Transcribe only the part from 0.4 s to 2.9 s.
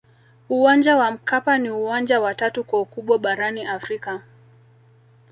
uwanja wa mkapa ni uwanja wa tatu kwa